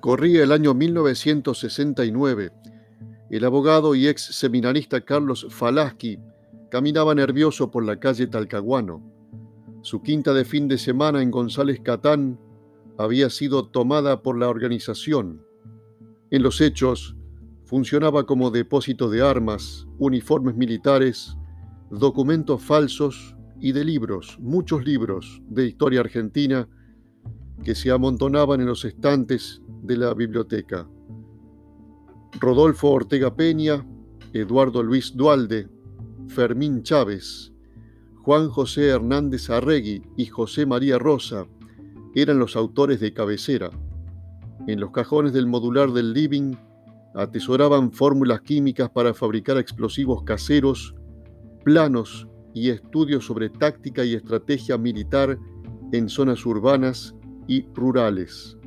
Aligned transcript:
Corría 0.00 0.44
el 0.44 0.52
año 0.52 0.72
1969. 0.72 2.50
El 3.28 3.44
abogado 3.44 3.94
y 3.94 4.08
ex 4.08 4.22
seminarista 4.34 5.02
Carlos 5.02 5.46
Falaschi 5.50 6.18
caminaba 6.70 7.14
nervioso 7.14 7.70
por 7.70 7.84
la 7.84 8.00
calle 8.00 8.26
Talcahuano. 8.26 9.02
Su 9.82 10.00
quinta 10.00 10.32
de 10.32 10.46
fin 10.46 10.68
de 10.68 10.78
semana 10.78 11.20
en 11.20 11.30
González 11.30 11.80
Catán 11.82 12.40
había 12.96 13.28
sido 13.28 13.68
tomada 13.68 14.22
por 14.22 14.38
la 14.38 14.48
organización. 14.48 15.44
En 16.30 16.42
los 16.42 16.62
hechos, 16.62 17.14
funcionaba 17.66 18.24
como 18.24 18.50
depósito 18.50 19.10
de 19.10 19.20
armas, 19.20 19.86
uniformes 19.98 20.56
militares, 20.56 21.36
documentos 21.90 22.62
falsos 22.62 23.36
y 23.60 23.72
de 23.72 23.84
libros, 23.84 24.38
muchos 24.40 24.82
libros 24.82 25.42
de 25.46 25.66
historia 25.66 26.00
argentina 26.00 26.68
que 27.62 27.74
se 27.74 27.90
amontonaban 27.90 28.62
en 28.62 28.66
los 28.66 28.86
estantes 28.86 29.59
de 29.82 29.96
la 29.96 30.14
biblioteca. 30.14 30.88
Rodolfo 32.38 32.90
Ortega 32.90 33.34
Peña, 33.34 33.86
Eduardo 34.32 34.82
Luis 34.82 35.16
Dualde, 35.16 35.68
Fermín 36.28 36.82
Chávez, 36.82 37.52
Juan 38.22 38.48
José 38.48 38.88
Hernández 38.88 39.50
Arregui 39.50 40.02
y 40.16 40.26
José 40.26 40.66
María 40.66 40.98
Rosa 40.98 41.46
eran 42.14 42.38
los 42.38 42.56
autores 42.56 43.00
de 43.00 43.12
cabecera. 43.12 43.70
En 44.66 44.78
los 44.78 44.90
cajones 44.90 45.32
del 45.32 45.46
modular 45.46 45.90
del 45.92 46.12
living 46.12 46.54
atesoraban 47.14 47.92
fórmulas 47.92 48.42
químicas 48.42 48.90
para 48.90 49.14
fabricar 49.14 49.56
explosivos 49.58 50.22
caseros, 50.22 50.94
planos 51.64 52.28
y 52.54 52.70
estudios 52.70 53.24
sobre 53.26 53.48
táctica 53.48 54.04
y 54.04 54.14
estrategia 54.14 54.76
militar 54.76 55.38
en 55.92 56.08
zonas 56.08 56.44
urbanas 56.46 57.14
y 57.48 57.66
rurales. 57.74 58.59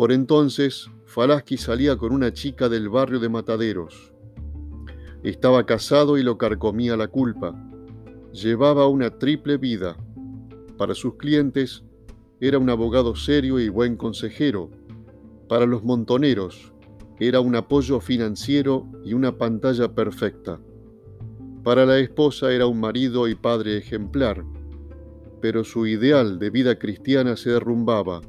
Por 0.00 0.12
entonces, 0.12 0.90
Falaschi 1.04 1.58
salía 1.58 1.98
con 1.98 2.14
una 2.14 2.32
chica 2.32 2.70
del 2.70 2.88
barrio 2.88 3.20
de 3.20 3.28
Mataderos. 3.28 4.14
Estaba 5.22 5.66
casado 5.66 6.16
y 6.16 6.22
lo 6.22 6.38
carcomía 6.38 6.96
la 6.96 7.08
culpa. 7.08 7.54
Llevaba 8.32 8.88
una 8.88 9.18
triple 9.18 9.58
vida. 9.58 9.98
Para 10.78 10.94
sus 10.94 11.16
clientes 11.16 11.84
era 12.40 12.56
un 12.58 12.70
abogado 12.70 13.14
serio 13.14 13.60
y 13.60 13.68
buen 13.68 13.98
consejero. 13.98 14.70
Para 15.50 15.66
los 15.66 15.84
montoneros 15.84 16.72
era 17.18 17.40
un 17.40 17.54
apoyo 17.54 18.00
financiero 18.00 18.90
y 19.04 19.12
una 19.12 19.36
pantalla 19.36 19.94
perfecta. 19.94 20.58
Para 21.62 21.84
la 21.84 21.98
esposa 21.98 22.50
era 22.54 22.66
un 22.66 22.80
marido 22.80 23.28
y 23.28 23.34
padre 23.34 23.76
ejemplar, 23.76 24.46
pero 25.42 25.62
su 25.62 25.86
ideal 25.86 26.38
de 26.38 26.48
vida 26.48 26.78
cristiana 26.78 27.36
se 27.36 27.50
derrumbaba. 27.50 28.22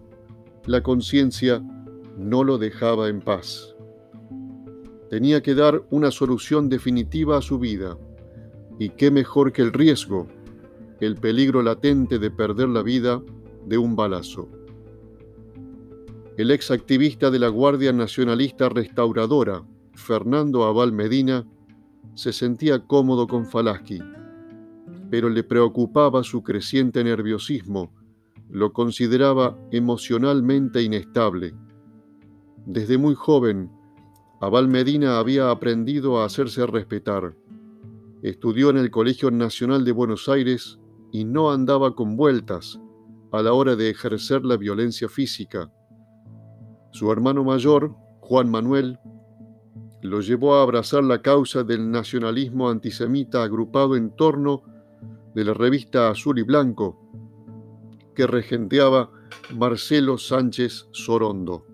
La 0.67 0.83
conciencia 0.83 1.59
no 2.17 2.43
lo 2.43 2.59
dejaba 2.59 3.09
en 3.09 3.19
paz. 3.19 3.75
Tenía 5.09 5.41
que 5.41 5.55
dar 5.55 5.83
una 5.89 6.11
solución 6.11 6.69
definitiva 6.69 7.37
a 7.37 7.41
su 7.41 7.57
vida, 7.57 7.97
y 8.77 8.89
qué 8.89 9.09
mejor 9.09 9.53
que 9.53 9.63
el 9.63 9.73
riesgo, 9.73 10.27
el 10.99 11.15
peligro 11.15 11.63
latente 11.63 12.19
de 12.19 12.29
perder 12.29 12.69
la 12.69 12.83
vida 12.83 13.23
de 13.65 13.79
un 13.79 13.95
balazo. 13.95 14.49
El 16.37 16.51
ex 16.51 16.69
activista 16.69 17.31
de 17.31 17.39
la 17.39 17.47
Guardia 17.47 17.91
Nacionalista 17.91 18.69
Restauradora, 18.69 19.63
Fernando 19.95 20.63
Aval 20.63 20.91
Medina, 20.91 21.43
se 22.13 22.31
sentía 22.31 22.85
cómodo 22.85 23.27
con 23.27 23.47
Falaschi, 23.47 23.99
pero 25.09 25.27
le 25.27 25.43
preocupaba 25.43 26.23
su 26.23 26.43
creciente 26.43 27.03
nerviosismo, 27.03 27.91
lo 28.51 28.73
consideraba 28.73 29.57
emocionalmente 29.71 30.83
inestable. 30.83 31.53
Desde 32.65 32.97
muy 32.97 33.15
joven, 33.15 33.71
Abal 34.41 34.67
Medina 34.67 35.19
había 35.19 35.49
aprendido 35.49 36.19
a 36.19 36.25
hacerse 36.25 36.65
respetar. 36.65 37.35
Estudió 38.21 38.69
en 38.69 38.77
el 38.77 38.91
Colegio 38.91 39.31
Nacional 39.31 39.85
de 39.85 39.93
Buenos 39.93 40.27
Aires 40.27 40.79
y 41.11 41.23
no 41.23 41.51
andaba 41.51 41.95
con 41.95 42.17
vueltas 42.17 42.79
a 43.31 43.41
la 43.41 43.53
hora 43.53 43.75
de 43.75 43.89
ejercer 43.89 44.43
la 44.43 44.57
violencia 44.57 45.07
física. 45.07 45.71
Su 46.91 47.11
hermano 47.11 47.43
mayor, 47.43 47.95
Juan 48.19 48.49
Manuel, 48.49 48.99
lo 50.01 50.19
llevó 50.19 50.55
a 50.55 50.63
abrazar 50.63 51.03
la 51.03 51.21
causa 51.21 51.63
del 51.63 51.89
nacionalismo 51.89 52.69
antisemita 52.69 53.43
agrupado 53.43 53.95
en 53.95 54.13
torno 54.15 54.63
de 55.33 55.45
la 55.45 55.53
revista 55.53 56.09
Azul 56.09 56.39
y 56.39 56.43
Blanco, 56.43 57.00
que 58.21 58.27
regenteaba 58.27 59.09
Marcelo 59.57 60.15
Sánchez 60.15 60.85
Sorondo. 60.91 61.65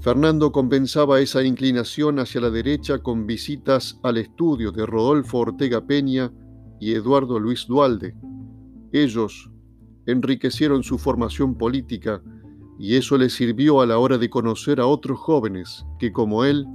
Fernando 0.00 0.50
compensaba 0.50 1.20
esa 1.20 1.44
inclinación 1.44 2.18
hacia 2.18 2.40
la 2.40 2.50
derecha 2.50 2.98
con 2.98 3.24
visitas 3.24 4.00
al 4.02 4.16
estudio 4.16 4.72
de 4.72 4.84
Rodolfo 4.84 5.38
Ortega 5.38 5.86
Peña 5.86 6.32
y 6.80 6.94
Eduardo 6.94 7.38
Luis 7.38 7.68
Dualde. 7.68 8.16
Ellos 8.90 9.48
enriquecieron 10.06 10.82
su 10.82 10.98
formación 10.98 11.54
política 11.54 12.20
y 12.76 12.96
eso 12.96 13.16
le 13.16 13.30
sirvió 13.30 13.80
a 13.80 13.86
la 13.86 13.98
hora 13.98 14.18
de 14.18 14.28
conocer 14.28 14.80
a 14.80 14.88
otros 14.88 15.20
jóvenes 15.20 15.86
que, 16.00 16.10
como 16.10 16.44
él, 16.44 16.66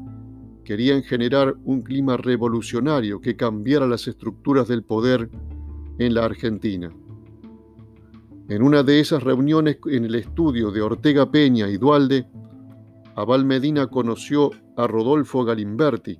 querían 0.63 1.03
generar 1.03 1.53
un 1.65 1.81
clima 1.81 2.15
revolucionario 2.15 3.19
que 3.19 3.35
cambiara 3.35 3.85
las 3.87 4.07
estructuras 4.07 4.69
del 4.69 4.85
poder 4.85 5.29
en 5.97 6.13
la 6.13 6.23
Argentina. 6.23 6.93
En 8.49 8.63
una 8.63 8.81
de 8.81 8.99
esas 8.99 9.21
reuniones 9.21 9.77
en 9.85 10.05
el 10.05 10.15
estudio 10.15 10.71
de 10.71 10.81
Ortega 10.81 11.29
Peña 11.29 11.69
y 11.69 11.77
Dualde, 11.77 12.25
Abal 13.15 13.45
Medina 13.45 13.85
conoció 13.85 14.49
a 14.75 14.87
Rodolfo 14.87 15.45
Galimberti. 15.45 16.19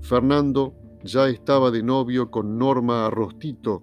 Fernando 0.00 0.72
ya 1.04 1.28
estaba 1.28 1.70
de 1.70 1.82
novio 1.82 2.30
con 2.30 2.56
Norma 2.56 3.04
Arrostito, 3.04 3.82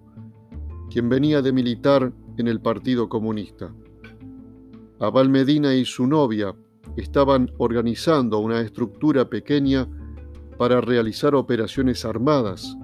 quien 0.90 1.08
venía 1.08 1.42
de 1.42 1.52
militar 1.52 2.12
en 2.38 2.48
el 2.48 2.60
Partido 2.60 3.08
Comunista. 3.08 3.72
Abal 4.98 5.28
Medina 5.28 5.76
y 5.76 5.84
su 5.84 6.08
novia 6.08 6.56
estaban 6.96 7.52
organizando 7.58 8.40
una 8.40 8.62
estructura 8.62 9.28
pequeña 9.30 9.86
para 10.58 10.80
realizar 10.80 11.36
operaciones 11.36 12.04
armadas, 12.04 12.76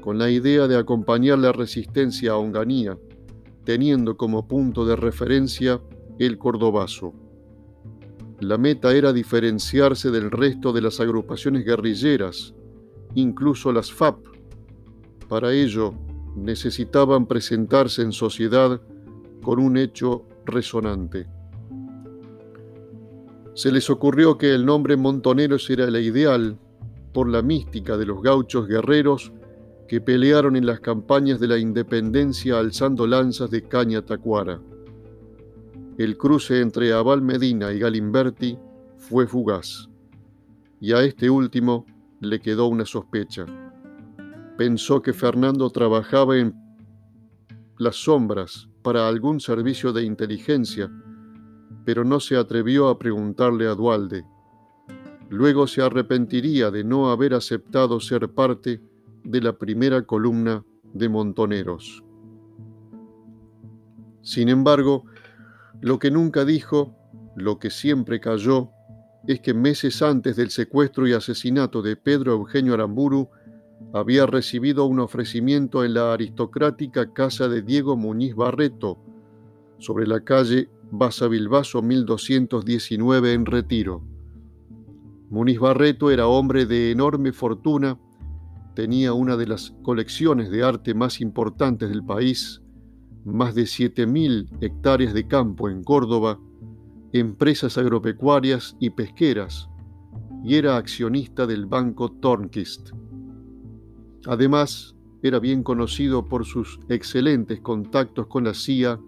con 0.00 0.16
la 0.16 0.30
idea 0.30 0.66
de 0.68 0.78
acompañar 0.78 1.38
la 1.38 1.52
resistencia 1.52 2.32
a 2.32 2.36
Onganía, 2.36 2.96
teniendo 3.66 4.16
como 4.16 4.48
punto 4.48 4.86
de 4.86 4.96
referencia 4.96 5.82
el 6.18 6.38
Cordobazo. 6.38 7.12
La 8.40 8.56
meta 8.56 8.94
era 8.94 9.12
diferenciarse 9.12 10.10
del 10.10 10.30
resto 10.30 10.72
de 10.72 10.80
las 10.80 11.00
agrupaciones 11.00 11.66
guerrilleras, 11.66 12.54
incluso 13.14 13.70
las 13.72 13.92
FAP. 13.92 14.16
Para 15.28 15.52
ello, 15.52 15.92
necesitaban 16.34 17.26
presentarse 17.26 18.00
en 18.00 18.12
sociedad 18.12 18.80
con 19.42 19.58
un 19.58 19.76
hecho 19.76 20.24
resonante 20.46 21.26
se 23.56 23.72
les 23.72 23.88
ocurrió 23.88 24.36
que 24.36 24.52
el 24.54 24.66
nombre 24.66 24.98
Montoneros 24.98 25.70
era 25.70 25.86
el 25.86 25.96
ideal 25.96 26.58
por 27.14 27.26
la 27.26 27.40
mística 27.40 27.96
de 27.96 28.04
los 28.04 28.20
gauchos 28.20 28.68
guerreros 28.68 29.32
que 29.88 30.00
pelearon 30.00 30.56
en 30.56 30.66
las 30.66 30.80
campañas 30.80 31.40
de 31.40 31.48
la 31.48 31.58
independencia 31.58 32.58
alzando 32.58 33.06
lanzas 33.06 33.50
de 33.50 33.62
caña 33.62 34.02
tacuara. 34.02 34.60
El 35.98 36.16
cruce 36.16 36.60
entre 36.60 36.92
Abal 36.92 37.22
Medina 37.22 37.72
y 37.72 37.78
Galimberti 37.78 38.58
fue 38.96 39.26
fugaz, 39.26 39.88
y 40.80 40.92
a 40.92 41.02
este 41.02 41.30
último 41.30 41.86
le 42.20 42.40
quedó 42.40 42.66
una 42.66 42.84
sospecha. 42.84 43.46
Pensó 44.58 45.00
que 45.02 45.12
Fernando 45.12 45.70
trabajaba 45.70 46.36
en 46.36 46.54
las 47.78 47.96
sombras 47.96 48.68
para 48.82 49.08
algún 49.08 49.40
servicio 49.40 49.92
de 49.92 50.04
inteligencia 50.04 50.90
pero 51.86 52.04
no 52.04 52.18
se 52.18 52.36
atrevió 52.36 52.88
a 52.88 52.98
preguntarle 52.98 53.68
a 53.68 53.76
Dualde. 53.76 54.26
Luego 55.30 55.68
se 55.68 55.82
arrepentiría 55.82 56.72
de 56.72 56.82
no 56.82 57.12
haber 57.12 57.32
aceptado 57.32 58.00
ser 58.00 58.28
parte 58.28 58.82
de 59.26 59.40
la 59.40 59.52
primera 59.58 60.02
columna 60.02 60.64
de 60.92 61.08
Montoneros. 61.08 62.04
Sin 64.22 64.48
embargo, 64.48 65.04
lo 65.80 65.98
que 65.98 66.10
nunca 66.10 66.44
dijo, 66.44 66.96
lo 67.36 67.58
que 67.58 67.70
siempre 67.70 68.20
cayó, 68.20 68.70
es 69.26 69.40
que 69.40 69.52
meses 69.52 70.00
antes 70.02 70.36
del 70.36 70.50
secuestro 70.50 71.06
y 71.08 71.12
asesinato 71.12 71.82
de 71.82 71.96
Pedro 71.96 72.32
Eugenio 72.32 72.74
Aramburu, 72.74 73.28
había 73.92 74.26
recibido 74.26 74.86
un 74.86 75.00
ofrecimiento 75.00 75.84
en 75.84 75.94
la 75.94 76.12
aristocrática 76.12 77.12
casa 77.12 77.48
de 77.48 77.62
Diego 77.62 77.96
Muñiz 77.96 78.34
Barreto, 78.34 78.98
sobre 79.78 80.06
la 80.06 80.20
calle 80.20 80.70
Basavilbaso 80.90 81.82
1219 81.82 83.32
en 83.32 83.44
retiro. 83.44 84.02
Muniz 85.28 85.58
Barreto 85.58 86.12
era 86.12 86.28
hombre 86.28 86.66
de 86.66 86.92
enorme 86.92 87.32
fortuna, 87.32 87.98
tenía 88.76 89.14
una 89.14 89.38
de 89.38 89.46
las 89.46 89.74
colecciones 89.82 90.50
de 90.50 90.62
arte 90.62 90.94
más 90.94 91.22
importantes 91.22 91.88
del 91.88 92.04
país, 92.04 92.62
más 93.24 93.54
de 93.54 93.62
7.000 93.62 94.58
hectáreas 94.60 95.14
de 95.14 95.26
campo 95.26 95.70
en 95.70 95.82
Córdoba, 95.82 96.38
empresas 97.12 97.78
agropecuarias 97.78 98.76
y 98.78 98.90
pesqueras 98.90 99.68
y 100.44 100.56
era 100.56 100.76
accionista 100.76 101.46
del 101.46 101.64
banco 101.64 102.12
Tornquist. 102.12 102.90
Además, 104.26 104.94
era 105.22 105.38
bien 105.38 105.62
conocido 105.62 106.26
por 106.26 106.44
sus 106.44 106.78
excelentes 106.90 107.60
contactos 107.60 108.26
con 108.26 108.44
la 108.44 108.52
CIA 108.52 109.00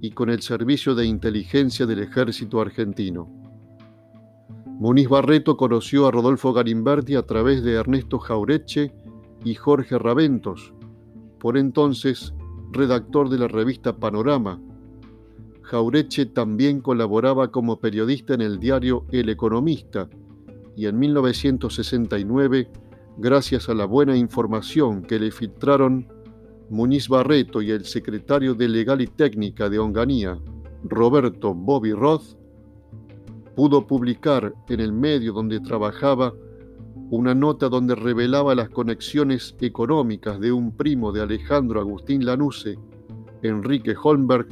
y 0.00 0.12
con 0.12 0.30
el 0.30 0.40
Servicio 0.40 0.94
de 0.94 1.04
Inteligencia 1.04 1.84
del 1.84 1.98
Ejército 1.98 2.60
Argentino. 2.60 3.39
Muniz 4.80 5.10
Barreto 5.10 5.58
conoció 5.58 6.06
a 6.06 6.10
Rodolfo 6.10 6.54
Garimberti 6.54 7.14
a 7.14 7.26
través 7.26 7.62
de 7.62 7.74
Ernesto 7.74 8.18
Jaureche 8.18 8.94
y 9.44 9.54
Jorge 9.54 9.98
Raventos, 9.98 10.72
por 11.38 11.58
entonces 11.58 12.32
redactor 12.72 13.28
de 13.28 13.36
la 13.36 13.46
revista 13.46 13.94
Panorama. 13.94 14.58
Jaureche 15.60 16.24
también 16.24 16.80
colaboraba 16.80 17.52
como 17.52 17.78
periodista 17.78 18.32
en 18.32 18.40
el 18.40 18.58
diario 18.58 19.04
El 19.12 19.28
Economista 19.28 20.08
y 20.74 20.86
en 20.86 20.98
1969, 20.98 22.70
gracias 23.18 23.68
a 23.68 23.74
la 23.74 23.84
buena 23.84 24.16
información 24.16 25.02
que 25.02 25.18
le 25.18 25.30
filtraron 25.30 26.08
Muniz 26.70 27.06
Barreto 27.06 27.60
y 27.60 27.70
el 27.70 27.84
secretario 27.84 28.54
de 28.54 28.66
Legal 28.66 29.02
y 29.02 29.08
Técnica 29.08 29.68
de 29.68 29.78
Onganía, 29.78 30.38
Roberto 30.84 31.52
Bobby 31.52 31.92
Roth, 31.92 32.39
pudo 33.54 33.86
publicar 33.86 34.54
en 34.68 34.80
el 34.80 34.92
medio 34.92 35.32
donde 35.32 35.60
trabajaba 35.60 36.32
una 37.10 37.34
nota 37.34 37.68
donde 37.68 37.94
revelaba 37.94 38.54
las 38.54 38.70
conexiones 38.70 39.56
económicas 39.60 40.38
de 40.38 40.52
un 40.52 40.76
primo 40.76 41.10
de 41.10 41.22
Alejandro 41.22 41.80
Agustín 41.80 42.24
Lanuse, 42.24 42.78
Enrique 43.42 43.94
Holmberg, 44.00 44.46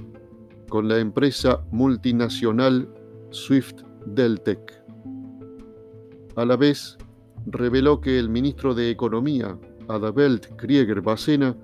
con 0.68 0.88
la 0.88 0.98
empresa 0.98 1.64
multinacional 1.70 2.88
Swift 3.30 3.82
Deltec. 4.06 4.82
A 6.36 6.44
la 6.44 6.56
vez, 6.56 6.98
reveló 7.46 8.00
que 8.00 8.18
el 8.18 8.28
ministro 8.28 8.74
de 8.74 8.90
Economía, 8.90 9.58
Adabelt 9.88 10.46
Krieger 10.56 11.00
Bacena, 11.00 11.56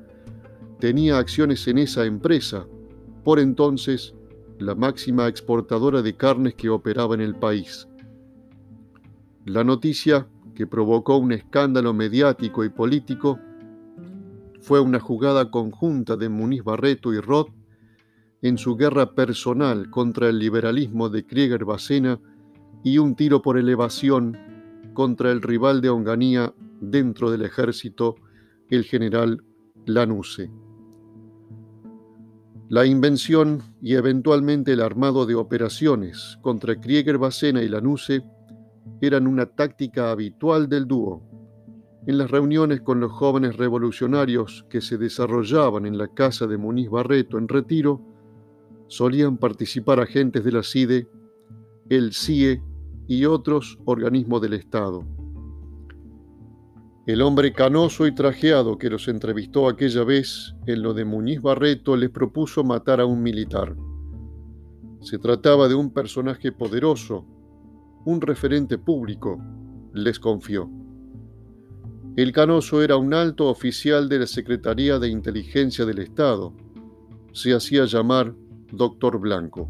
tenía 0.78 1.18
acciones 1.18 1.66
en 1.66 1.78
esa 1.78 2.04
empresa, 2.04 2.66
por 3.24 3.38
entonces 3.38 4.14
la 4.58 4.74
máxima 4.74 5.28
exportadora 5.28 6.02
de 6.02 6.16
carnes 6.16 6.54
que 6.54 6.68
operaba 6.68 7.14
en 7.14 7.20
el 7.20 7.34
país. 7.34 7.88
La 9.44 9.64
noticia 9.64 10.28
que 10.54 10.66
provocó 10.66 11.16
un 11.16 11.32
escándalo 11.32 11.92
mediático 11.92 12.64
y 12.64 12.68
político, 12.68 13.38
fue 14.60 14.80
una 14.80 15.00
jugada 15.00 15.50
conjunta 15.50 16.16
de 16.16 16.28
Muniz 16.28 16.64
Barreto 16.64 17.12
y 17.12 17.20
Roth 17.20 17.50
en 18.40 18.56
su 18.56 18.76
guerra 18.76 19.14
personal 19.14 19.90
contra 19.90 20.28
el 20.28 20.38
liberalismo 20.38 21.08
de 21.08 21.26
Krieger 21.26 21.64
Bacena 21.64 22.20
y 22.82 22.98
un 22.98 23.14
tiro 23.14 23.42
por 23.42 23.58
elevación 23.58 24.38
contra 24.94 25.32
el 25.32 25.42
rival 25.42 25.80
de 25.80 25.90
Onganía 25.90 26.54
dentro 26.80 27.30
del 27.30 27.42
ejército, 27.42 28.16
el 28.68 28.84
general 28.84 29.42
Lanuse. 29.86 30.50
La 32.70 32.86
invención 32.86 33.62
y 33.82 33.94
eventualmente 33.94 34.72
el 34.72 34.80
armado 34.80 35.26
de 35.26 35.34
operaciones 35.34 36.38
contra 36.40 36.80
Krieger 36.80 37.18
Bacena 37.18 37.62
y 37.62 37.68
Lanuse 37.68 38.24
eran 39.02 39.26
una 39.26 39.44
táctica 39.44 40.10
habitual 40.10 40.66
del 40.68 40.86
dúo. 40.86 41.22
En 42.06 42.16
las 42.16 42.30
reuniones 42.30 42.80
con 42.80 43.00
los 43.00 43.12
jóvenes 43.12 43.56
revolucionarios 43.58 44.64
que 44.70 44.80
se 44.80 44.96
desarrollaban 44.96 45.84
en 45.84 45.98
la 45.98 46.08
casa 46.08 46.46
de 46.46 46.56
Muniz 46.56 46.88
Barreto 46.88 47.36
en 47.36 47.48
retiro, 47.48 48.00
solían 48.88 49.36
participar 49.36 50.00
agentes 50.00 50.42
de 50.42 50.52
la 50.52 50.62
CIDE, 50.62 51.06
el 51.90 52.14
CIE 52.14 52.62
y 53.06 53.26
otros 53.26 53.78
organismos 53.84 54.40
del 54.40 54.54
Estado. 54.54 55.04
El 57.06 57.20
hombre 57.20 57.52
canoso 57.52 58.06
y 58.06 58.14
trajeado 58.14 58.78
que 58.78 58.88
los 58.88 59.08
entrevistó 59.08 59.68
aquella 59.68 60.04
vez 60.04 60.54
en 60.64 60.82
lo 60.82 60.94
de 60.94 61.04
Muñiz 61.04 61.42
Barreto 61.42 61.98
les 61.98 62.08
propuso 62.08 62.64
matar 62.64 62.98
a 62.98 63.04
un 63.04 63.22
militar. 63.22 63.76
Se 65.02 65.18
trataba 65.18 65.68
de 65.68 65.74
un 65.74 65.92
personaje 65.92 66.50
poderoso, 66.50 67.26
un 68.06 68.22
referente 68.22 68.78
público, 68.78 69.38
les 69.92 70.18
confió. 70.18 70.70
El 72.16 72.32
canoso 72.32 72.80
era 72.80 72.96
un 72.96 73.12
alto 73.12 73.50
oficial 73.50 74.08
de 74.08 74.20
la 74.20 74.26
Secretaría 74.26 74.98
de 74.98 75.08
Inteligencia 75.08 75.84
del 75.84 75.98
Estado. 75.98 76.54
Se 77.32 77.52
hacía 77.52 77.84
llamar 77.84 78.34
Doctor 78.72 79.18
Blanco. 79.18 79.68